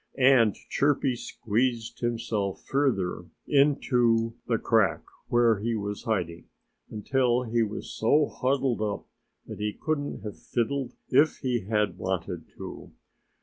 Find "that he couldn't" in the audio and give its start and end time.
9.45-10.23